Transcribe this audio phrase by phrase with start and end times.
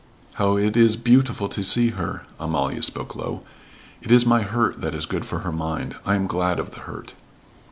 [0.33, 3.43] "How it is beautiful to see her!" Amalia spoke low.
[4.01, 5.95] "It is my hurt that is good for her mind.
[6.07, 7.13] I am glad of the hurt."